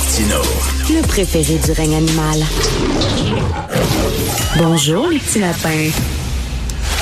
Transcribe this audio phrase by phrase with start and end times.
[0.00, 0.40] Martino.
[0.88, 2.40] Le préféré du règne animal.
[4.56, 5.90] Bonjour, les petits lapins.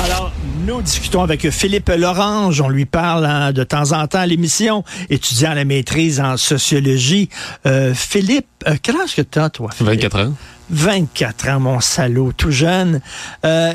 [0.02, 0.32] Alors,
[0.66, 2.60] nous discutons avec Philippe Lorange.
[2.60, 6.36] On lui parle hein, de temps en temps à l'émission, étudiant à la maîtrise en
[6.36, 7.28] sociologie.
[7.66, 9.70] Euh, Philippe, euh, quel âge que tu as, toi?
[9.72, 10.02] Philippe?
[10.02, 10.34] 24 ans.
[10.70, 13.00] 24 ans, mon salaud, tout jeune.
[13.44, 13.74] Euh,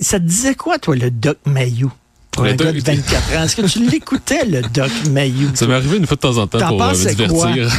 [0.00, 1.92] ça te disait quoi, toi, le Doc Mayou?
[2.36, 3.44] Pour un gars de 24 ans.
[3.44, 5.50] Est-ce que tu l'écoutais, le Doc Mayou?
[5.54, 7.72] Ça m'est arrivé une fois de temps en temps pour euh, me divertir.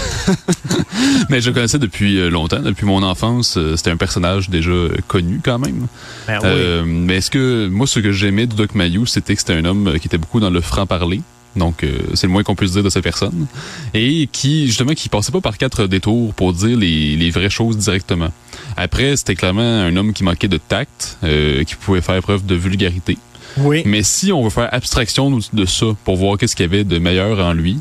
[1.29, 3.55] Mais je le connaissais depuis euh, longtemps, depuis mon enfance.
[3.57, 4.71] Euh, c'était un personnage déjà
[5.07, 5.85] connu quand même.
[6.27, 6.89] Ben oui.
[6.89, 9.99] mais est-ce que moi, ce que j'aimais du Doc Mayou, c'était que c'était un homme
[9.99, 11.21] qui était beaucoup dans le franc-parler.
[11.55, 11.83] Donc,
[12.13, 13.47] c'est le moins qu'on puisse dire de cette personne.
[13.95, 17.77] Et qui, justement, qui passait pas par quatre détours pour dire les, les vraies choses
[17.77, 18.29] directement.
[18.75, 23.17] Après, c'était clairement un homme qui manquait de tact, qui pouvait faire preuve de vulgarité.
[23.59, 23.83] Oui.
[23.85, 26.99] Mais si on veut faire abstraction de ça pour voir qu'est-ce qu'il y avait de
[26.99, 27.79] meilleur en lui,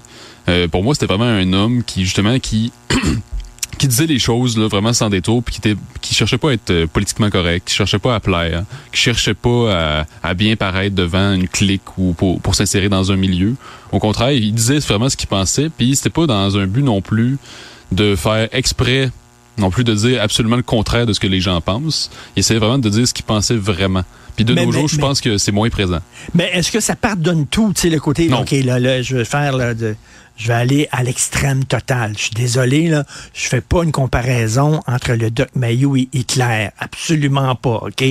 [0.49, 2.73] euh, pour moi, c'était vraiment un homme qui, justement, qui...
[3.79, 6.53] qui disait les choses là, vraiment sans détour, puis qui, était, qui cherchait pas à
[6.55, 10.57] être euh, politiquement correct, qui cherchait pas à plaire, qui cherchait pas à, à bien
[10.57, 13.55] paraître devant une clique ou pour, pour s'insérer dans un milieu.
[13.93, 17.03] Au contraire, il disait vraiment ce qu'il pensait, puis c'était pas dans un but non
[17.03, 17.37] plus
[17.93, 19.11] de faire exprès
[19.59, 22.11] non plus de dire absolument le contraire de ce que les gens pensent.
[22.37, 24.05] Il essayait vraiment de dire ce qu'il pensait vraiment.
[24.37, 26.01] Puis de Mais- nos jours, je pense que c'est moins présent.
[26.35, 28.41] Mais est-ce que ça pardonne tout, tu sais, le côté, Non.
[28.43, 29.97] OK, là, là, je vais faire, là, de,
[30.37, 32.13] je vais aller à l'extrême total.
[32.17, 36.69] Je suis désolé, là, je fais pas une comparaison entre le Doc Mayou et Hitler.
[36.79, 38.05] Absolument pas, OK?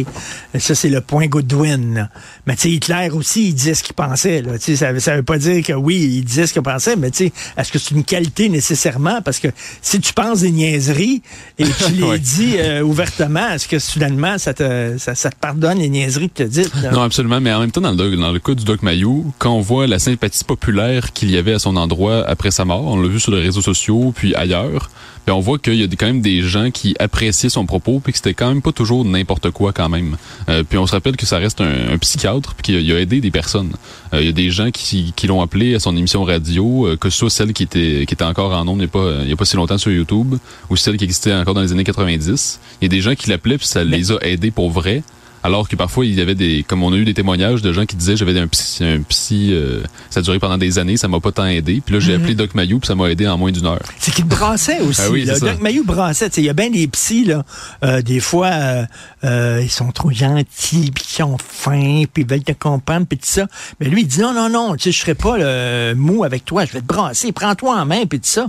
[0.58, 2.10] Ça, c'est le point Goodwin, là.
[2.48, 4.58] Mais, tu sais, Hitler aussi, il disait ce qu'il pensait, là.
[4.58, 7.12] Tu sais, ça, ça veut pas dire que oui, il disait ce qu'il pensait, mais,
[7.12, 9.22] tu sais, est-ce que c'est une qualité nécessairement?
[9.22, 9.50] Parce que
[9.82, 11.22] si tu penses des niaiseries
[11.60, 15.80] et tu les dis euh, ouvertement, est-ce que soudainement, ça te, ça, ça te pardonne
[15.80, 16.92] les niaiseries que tu là?
[16.92, 17.40] Non, absolument.
[17.40, 19.88] Mais en même temps, dans le, dans le cas du Doc Mayou, quand on voit
[19.88, 23.20] la sympathie populaire qu'il y avait à son endroit après sa mort, on l'a vu
[23.20, 24.90] sur les réseaux sociaux, puis ailleurs,
[25.28, 28.12] ben on voit qu'il y a quand même des gens qui appréciaient son propos, puis
[28.14, 30.18] que c'était quand même pas toujours n'importe quoi quand même.
[30.50, 32.92] Euh, puis on se rappelle que ça reste un, un psychiatre, puis qu'il a, il
[32.92, 33.72] a aidé des personnes.
[34.14, 36.96] Euh, il y a des gens qui, qui l'ont appelé à son émission radio, euh,
[36.98, 39.24] que ce soit celle qui était, qui était encore en ondes il n'y a, pas-
[39.24, 40.36] il y a pas si longtemps sur YouTube,
[40.70, 42.60] ou celle qui existait encore dans les années 90.
[42.82, 45.02] Il y a des gens qui l'appelaient, puis ça les a aidés pour vrai.
[45.46, 47.86] Alors que parfois, il y avait des, comme on a eu des témoignages de gens
[47.86, 51.08] qui disaient, j'avais un psy, un psy euh, ça a duré pendant des années, ça
[51.08, 51.84] m'a pas tant aidé.
[51.86, 53.84] Puis là, j'ai appelé Doc Mayou, puis ça m'a aidé en moins d'une heure.
[54.00, 55.02] C'est qu'il brassait aussi.
[55.04, 55.38] Ah oui, là.
[55.38, 56.32] Doc Mayou brassait.
[56.38, 57.46] Il y a bien des psys, là,
[57.84, 58.86] euh, des fois, euh,
[59.24, 63.20] euh, ils sont trop gentils, puis ils ont faim, puis ils veulent te comprendre, puis
[63.20, 63.46] tout ça.
[63.80, 66.44] Mais lui, il dit non, non, non, tu sais, je serai pas le mou avec
[66.46, 68.48] toi, je vais te brasser, prends-toi en main, puis tout ça.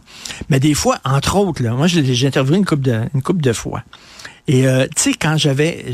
[0.49, 3.43] Mais des fois, entre autres, là, moi, j'ai j'ai interviewé une couple de, une couple
[3.43, 3.83] de fois.
[4.49, 5.87] Et euh, tu sais, quand j'avais,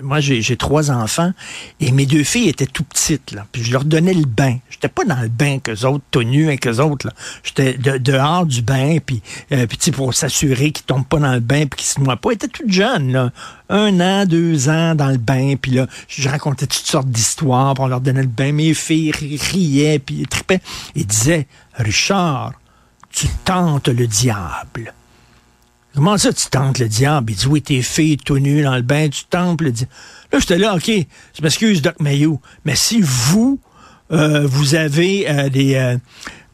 [0.00, 1.32] moi j'ai trois enfants
[1.80, 4.58] et mes deux filles étaient tout petites là, puis je leur donnais le bain.
[4.70, 7.12] J'étais pas dans le bain qu'eux autres, tout nus avec eux autres là.
[7.42, 9.20] J'étais de- dehors du bain puis
[9.50, 12.30] euh, puis pour s'assurer qu'ils tombent pas dans le bain puis qu'ils se noient pas.
[12.30, 13.32] Ils étaient toutes jeunes là,
[13.68, 17.88] un an, deux ans dans le bain puis là je racontais toutes sortes d'histoires, on
[17.88, 18.52] leur donnait le bain.
[18.52, 20.60] Mes filles ri- riaient puis tripaient.
[20.94, 22.52] Ils disaient Richard,
[23.10, 24.94] tu tentes le diable.
[25.94, 27.32] Comment ça, tu tentes le diable?
[27.32, 29.92] Il dit, oui, tes filles tout nues dans le bain, tu tentes le diable.
[30.32, 33.58] Là, j'étais là, OK, je m'excuse, Doc Mayou, mais si vous,
[34.12, 35.74] euh, vous avez euh, des...
[35.74, 35.96] euh,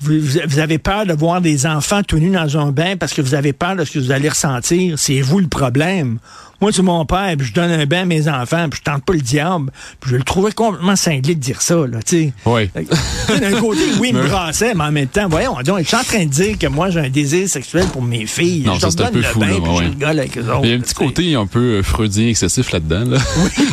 [0.00, 3.34] vous avez peur de voir des enfants tout nus dans un bain parce que vous
[3.34, 6.18] avez peur de ce que vous allez ressentir, c'est vous le problème.
[6.60, 9.04] Moi, c'est mon père, puis je donne un bain à mes enfants, puis je tente
[9.04, 9.70] pas le diable.
[10.00, 12.70] Puis je le trouvais complètement cinglé de dire ça, là, tu sais.
[12.74, 15.96] Sais, D'un côté, oui, il me brassait, mais en même temps, voyons, donc, je suis
[15.96, 18.64] en train de dire que moi, j'ai un désir sexuel pour mes filles.
[18.66, 19.84] Non, je ça, leur c'est un peu fou, bain, là, puis ouais.
[19.84, 20.60] je rigole avec eux autres.
[20.64, 23.04] Il y a un petit côté un peu euh, freudien excessif là-dedans.
[23.04, 23.18] Là.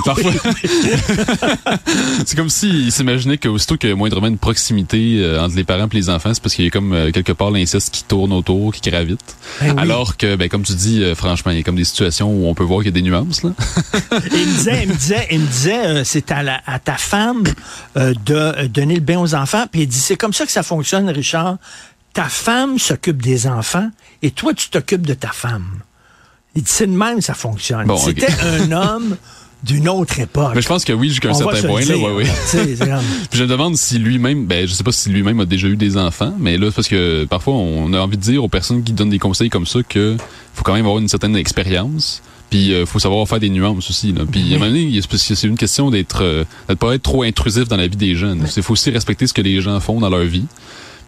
[0.05, 0.31] Parfois,
[2.25, 5.87] c'est comme s'il s'imaginait qu'aussitôt qu'il y a moindrement une proximité euh, entre les parents
[5.91, 8.33] et les enfants, c'est parce qu'il y a comme euh, quelque part l'inceste qui tourne
[8.33, 9.35] autour, qui gravite.
[9.61, 9.81] Ben oui.
[9.81, 12.47] Alors que, ben, comme tu dis, euh, franchement, il y a comme des situations où
[12.47, 13.43] on peut voir qu'il y a des nuances.
[13.43, 13.51] Là.
[14.31, 16.95] Il me disait, il me disait, il me disait, euh, c'est à, la- à ta
[16.97, 17.43] femme
[17.97, 19.65] euh, de euh, donner le bain aux enfants.
[19.71, 21.57] Puis il dit, c'est comme ça que ça fonctionne, Richard.
[22.13, 23.89] Ta femme s'occupe des enfants
[24.21, 25.79] et toi, tu t'occupes de ta femme.
[26.55, 27.85] Il dit, c'est de même que ça fonctionne.
[27.87, 27.97] Bon.
[27.97, 29.17] C'était un homme
[29.63, 30.51] d'une autre époque.
[30.55, 31.79] Mais je pense que oui, jusqu'à un certain point.
[31.79, 35.39] Là, dire, ouais, Puis je me demande si lui-même, ben je sais pas si lui-même
[35.39, 38.21] a déjà eu des enfants, mais là c'est parce que parfois on a envie de
[38.21, 40.17] dire aux personnes qui donnent des conseils comme ça que
[40.53, 42.21] faut quand même avoir une certaine expérience.
[42.49, 44.11] Puis euh, faut savoir faire des nuances aussi.
[44.13, 44.21] Là.
[44.31, 47.23] Puis à un moment donné, il c'est une question d'être, euh, de pas être trop
[47.23, 48.45] intrusif dans la vie des jeunes.
[48.55, 50.45] Il faut aussi respecter ce que les gens font dans leur vie.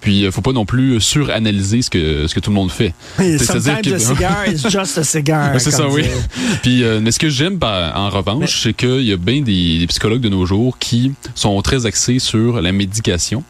[0.01, 2.93] Puis euh, faut pas non plus suranalyser ce que ce que tout le monde fait.
[3.17, 5.59] C'est-à-dire que- a cigar is just a cigar.
[5.59, 6.03] C'est ça, oui.
[6.61, 9.87] Puis, euh, mais ce que j'aime en revanche, c'est qu'il y a bien des, des
[9.87, 13.43] psychologues de nos jours qui sont très axés sur la médication.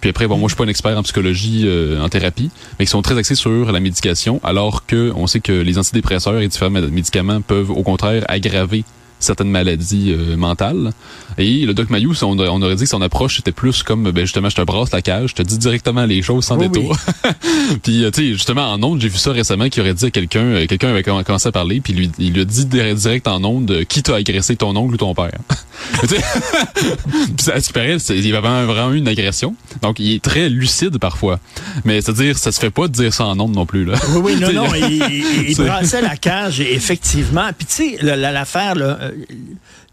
[0.00, 2.86] Puis après, bon, moi, je suis pas un expert en psychologie, euh, en thérapie, mais
[2.86, 6.48] qui sont très axés sur la médication, alors que on sait que les antidépresseurs et
[6.48, 8.84] différents médicaments peuvent, au contraire, aggraver
[9.20, 10.92] certaines maladies euh, mentales.
[11.38, 14.22] Et le Doc Mayou, on, on, aurait dit que son approche était plus comme, ben
[14.22, 16.96] justement, je te brasse la cage, je te dis directement les choses sans détour.
[17.82, 20.10] puis, euh, tu sais, justement, en ondes, j'ai vu ça récemment qui aurait dit à
[20.10, 23.44] quelqu'un, euh, quelqu'un avait commencé à parler, puis lui, il lui a dit direct en
[23.44, 25.38] ondes qui t'a agressé, ton oncle ou ton père?
[26.00, 29.54] puis, à ce qui paraît, il y avait vraiment eu une agression.
[29.82, 31.38] Donc, il est très lucide parfois.
[31.84, 33.84] Mais c'est-à-dire, ça se fait pas de dire ça en ondes non plus.
[33.84, 33.94] Là.
[34.10, 37.50] Oui, oui, non, non, il, il, brassait la cage, effectivement.
[37.56, 39.09] Puis, tu sais, l'affaire, là,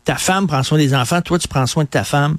[0.04, 2.38] ta femme prend soin des enfants, toi tu prends soin de ta femme.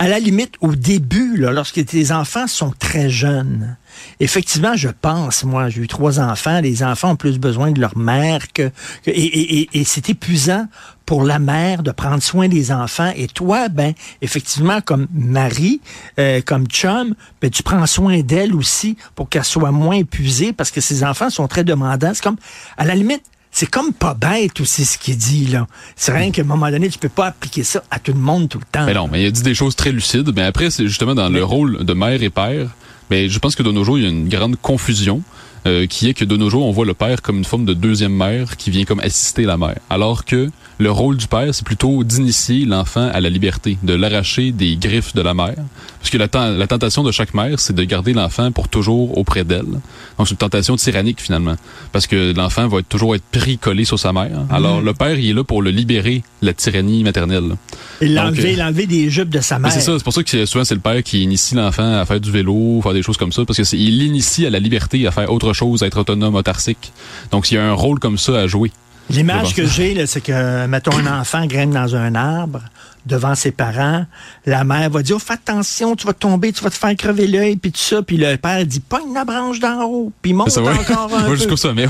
[0.00, 3.76] À la limite, au début, là, lorsque tes enfants sont très jeunes,
[4.18, 7.96] effectivement, je pense, moi, j'ai eu trois enfants, les enfants ont plus besoin de leur
[7.96, 8.72] mère que,
[9.06, 10.66] et, et, c'est épuisant
[11.06, 13.12] pour la mère de prendre soin des enfants.
[13.14, 15.80] Et toi, ben, effectivement, comme mari,
[16.18, 20.72] euh, comme chum, ben, tu prends soin d'elle aussi pour qu'elle soit moins épuisée parce
[20.72, 22.12] que ses enfants sont très demandants.
[22.14, 22.38] C'est comme,
[22.76, 23.22] à la limite,
[23.54, 25.68] c'est comme pas bête aussi ce qu'il dit là.
[25.94, 28.48] C'est rien qu'à un moment donné, tu peux pas appliquer ça à tout le monde
[28.48, 28.84] tout le temps.
[28.84, 30.32] Mais non, mais il a dit des choses très lucides.
[30.34, 32.70] Mais après, c'est justement dans le rôle de mère et père.
[33.10, 35.22] Mais je pense que de nos jours, il y a une grande confusion.
[35.66, 37.72] Euh, qui est que de nos jours, on voit le père comme une forme de
[37.72, 39.78] deuxième mère qui vient comme assister la mère.
[39.88, 44.52] Alors que le rôle du père, c'est plutôt d'initier l'enfant à la liberté, de l'arracher
[44.52, 45.56] des griffes de la mère.
[46.00, 49.44] Parce que la, la tentation de chaque mère, c'est de garder l'enfant pour toujours auprès
[49.44, 49.80] d'elle.
[50.18, 51.56] Donc c'est une tentation tyrannique finalement.
[51.92, 54.42] Parce que l'enfant va être, toujours être pris collé sur sa mère.
[54.50, 54.84] Alors mm.
[54.84, 57.56] le père, il est là pour le libérer de la tyrannie maternelle.
[58.00, 59.72] Et l'enlever, euh, l'enlever des jupes de sa mère.
[59.72, 62.20] C'est ça, c'est pour ça que souvent c'est le père qui initie l'enfant à faire
[62.20, 65.10] du vélo, faire des choses comme ça, parce que il l'initie à la liberté, à
[65.10, 66.92] faire autre chose, à être autonome, autarcique.
[67.30, 68.70] Donc il y a un rôle comme ça à jouer.
[69.10, 72.60] L'image que j'ai, c'est que, mettons, un enfant grimpe dans un arbre
[73.06, 74.06] devant ses parents.
[74.46, 77.26] La mère va dire, oh, fais attention, tu vas tomber, tu vas te faire crever
[77.26, 78.02] l'œil, puis tout ça.
[78.02, 81.56] Puis le père dit, pogne la branche d'en haut, puis monte ça, encore un jusqu'au
[81.56, 81.86] sommet.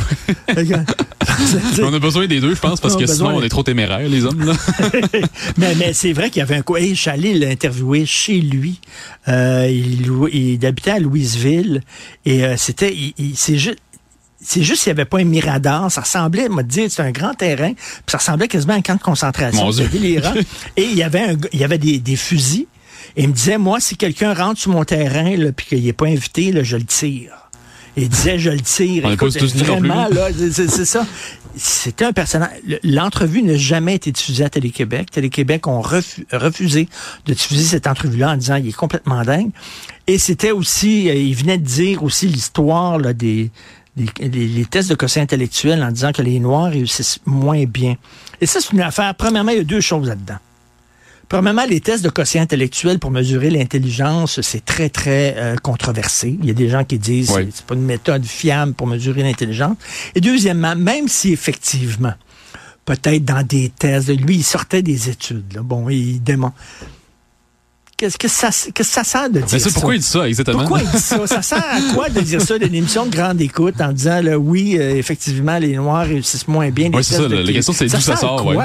[1.82, 4.24] on a besoin des deux, je pense, parce que sinon, on est trop téméraires, les
[4.24, 4.44] hommes.
[4.44, 4.52] Là.
[5.56, 6.76] mais mais c'est vrai qu'il y avait un coup.
[6.76, 8.80] Hey, je suis allé l'interviewer chez lui.
[9.28, 11.82] Euh, il, il, habitait à Louisville.
[12.24, 12.94] Et euh, c'était...
[13.34, 13.78] c'est juste
[14.40, 15.90] c'est juste qu'il n'y avait pas un mirador.
[15.90, 17.72] Ça ressemblait, m'a dit, c'est un grand terrain.
[17.72, 19.70] Puis ça ressemblait quasiment à un camp de concentration.
[20.76, 22.66] Et il y avait, un, il y avait des, des fusils.
[23.16, 25.92] Et il me disait, moi, si quelqu'un rentre sur mon terrain, là, puis qu'il n'est
[25.92, 27.30] pas invité, là, je le tire.
[27.96, 29.08] Il disait, je le tire.
[29.10, 31.06] Écoute, vraiment, là, c'est ça.
[31.56, 32.50] C'était un personnage.
[32.82, 35.12] L'entrevue n'a jamais été diffusée à Télé-Québec.
[35.12, 36.88] Télé-Québec ont refusé
[37.26, 39.50] de diffuser cette entrevue-là en disant, il est complètement dingue.
[40.08, 43.52] Et c'était aussi, euh, il venait de dire aussi l'histoire des
[43.96, 47.96] les, tests de quotient intellectuel en disant que les Noirs réussissent moins bien.
[48.40, 49.14] Et ça, c'est une affaire.
[49.14, 50.38] Premièrement, il y a deux choses là-dedans.
[51.28, 56.36] Premièrement, les tests de quotient intellectuel pour mesurer l'intelligence, c'est très, très euh, controversé.
[56.40, 59.22] Il y a des gens qui disent que c'est pas une méthode fiable pour mesurer
[59.22, 59.76] l'intelligence.
[60.14, 62.12] Et deuxièmement, même si effectivement,
[62.84, 65.54] peut-être dans des tests, lui, il sortait des études.
[65.54, 65.62] Là.
[65.62, 66.56] Bon, il démontre.
[67.96, 69.70] Qu'est-ce que ça, que ça sert de dire Mais ça?
[69.72, 70.58] Pourquoi il dit ça exactement?
[70.58, 71.26] Pourquoi il dit ça?
[71.28, 74.36] Ça sert à quoi de dire ça d'une émission de grande écoute en disant, là,
[74.36, 76.90] oui, euh, effectivement, les Noirs réussissent moins bien.
[76.92, 77.28] Oui, c'est ça.
[77.28, 78.44] La, question, c'est d'où ça sort.
[78.46, 78.56] Ouais.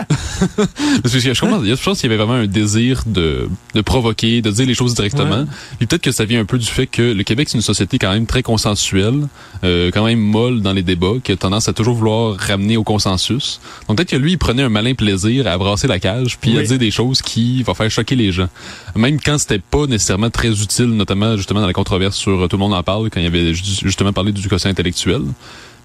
[0.58, 4.42] Parce que je, pense, je pense qu'il y avait vraiment un désir de, de provoquer,
[4.42, 5.46] de dire les choses directement.
[5.78, 8.00] Puis peut-être que ça vient un peu du fait que le Québec, c'est une société
[8.00, 9.28] quand même très consensuelle,
[9.64, 12.84] euh, quand même molle dans les débats, qui a tendance à toujours vouloir ramener au
[12.84, 13.62] consensus.
[13.88, 16.64] Donc peut-être que lui, il prenait un malin plaisir à brasser la cage, puis à
[16.64, 18.50] dire des choses qui vont faire choquer les gens.
[18.96, 22.58] Même quand c'était pas nécessairement très utile, notamment justement dans la controverse sur euh, Tout
[22.58, 25.22] le monde en parle, quand il y avait justement parlé du quotient intellectuel.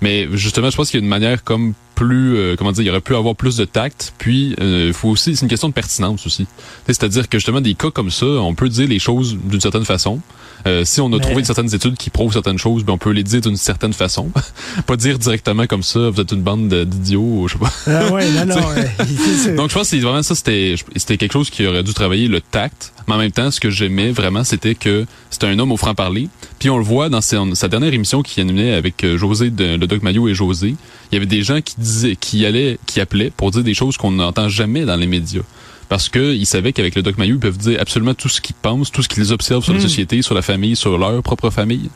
[0.01, 2.91] Mais justement, je pense qu'il y a une manière comme plus, euh, comment dire, il
[2.91, 4.13] aurait pu avoir plus de tact.
[4.19, 6.47] Puis, euh, faut aussi, c'est une question de pertinence aussi.
[6.87, 10.21] C'est-à-dire que justement, des cas comme ça, on peut dire les choses d'une certaine façon.
[10.67, 13.23] Euh, si on a trouvé certaines études qui prouvent certaines choses, ben on peut les
[13.23, 14.31] dire d'une certaine façon.
[14.87, 17.73] pas dire directement comme ça, vous êtes une bande d'idiots, je sais pas.
[17.87, 18.57] Ah ouais, non, non.
[19.57, 22.41] Donc je pense que vraiment ça, c'était c'était quelque chose qui aurait dû travailler le
[22.41, 22.93] tact.
[23.07, 26.29] Mais en même temps, ce que j'aimais vraiment, c'était que c'était un homme au franc-parler.
[26.59, 29.87] Puis on le voit dans sa, dernière émission qui animait avec euh, José, de, le
[29.87, 30.75] Doc Maillot et José.
[31.11, 33.97] Il y avait des gens qui disaient, qui allaient, qui appelaient pour dire des choses
[33.97, 35.43] qu'on n'entend jamais dans les médias
[35.89, 38.91] parce qu'ils savaient qu'avec le Doc Mayou, ils peuvent dire absolument tout ce qu'ils pensent,
[38.91, 39.83] tout ce qu'ils observent sur la hmm.
[39.83, 41.91] société, sur la famille, sur leur propre famille.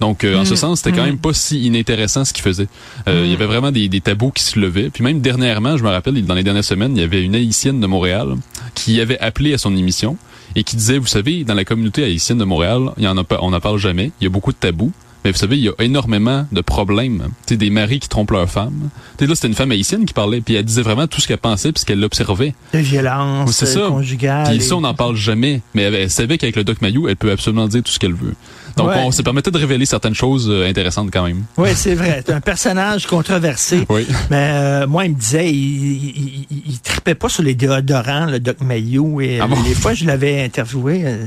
[0.00, 0.56] Donc, euh, en ce hmm.
[0.56, 1.06] sens, c'était quand hmm.
[1.06, 2.68] même pas si inintéressant ce qu'ils faisaient.
[3.08, 4.90] Euh, il y avait vraiment des, des, tabous qui se levaient.
[4.90, 7.80] Puis même dernièrement, je me rappelle, dans les dernières semaines, il y avait une haïtienne
[7.80, 8.34] de Montréal
[8.74, 10.16] qui avait appelé à son émission
[10.56, 13.24] et qui disait, vous savez, dans la communauté haïtienne de Montréal, il y en a
[13.40, 14.12] on n'en parle jamais.
[14.20, 14.92] Il y a beaucoup de tabous.
[15.24, 17.28] Mais vous savez, il y a énormément de problèmes.
[17.46, 18.90] Sais, des maris qui trompent leur femme.
[19.16, 21.26] Tu sais, là, c'était une femme haïtienne qui parlait, puis elle disait vraiment tout ce
[21.28, 22.54] qu'elle pensait, puis ce qu'elle observait.
[22.74, 23.78] De violence C'est ça.
[23.80, 24.46] euh, conjugale.
[24.48, 25.62] Puis et- ça, on n'en parle jamais.
[25.74, 28.12] Mais elle, elle savait qu'avec le Doc Mayou, elle peut absolument dire tout ce qu'elle
[28.14, 28.34] veut.
[28.76, 29.02] Donc, Ouais.
[29.04, 31.44] on se permettait de révéler certaines choses euh, intéressantes quand même.
[31.56, 32.22] Oui, c'est vrai.
[32.26, 33.86] C'est un personnage controversé.
[33.88, 34.06] Oui.
[34.30, 38.26] Mais euh, moi, il me disait, il, il, il, il tripait pas sur les déodorants,
[38.26, 39.20] le Doc Mayou.
[39.20, 39.56] Et Ah bon?
[39.62, 41.02] les fois, je l'avais interviewé.
[41.04, 41.26] euh,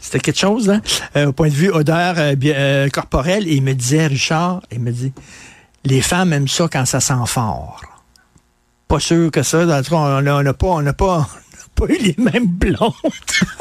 [0.00, 0.80] C'était quelque chose, hein,
[1.16, 3.48] euh, au point de vue odeur euh, corporelle.
[3.48, 5.12] Et il me disait, Richard, il me dit,
[5.84, 7.80] les femmes aiment ça quand ça sent fort.
[8.86, 9.60] Pas sûr que ça.
[9.66, 11.28] En tout cas, on n'a pas, on n'a pas,
[11.74, 12.92] pas eu les mêmes blondes.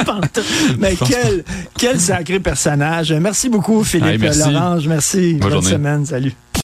[0.80, 1.44] Mais quel,
[1.78, 3.14] quel sacré personnage.
[3.14, 4.52] Merci beaucoup, Philippe merci.
[4.52, 4.88] Lorange.
[4.88, 5.34] Merci.
[5.36, 6.06] Bonne semaine.
[6.06, 6.34] Salut.